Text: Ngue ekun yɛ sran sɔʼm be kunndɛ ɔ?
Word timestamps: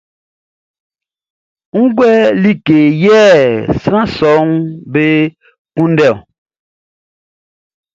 Ngue 1.81 2.11
ekun 2.49 2.85
yɛ 3.03 3.19
sran 3.83 4.07
sɔʼm 4.17 4.49
be 4.93 5.05
kunndɛ 5.73 6.07
ɔ? 6.15 6.17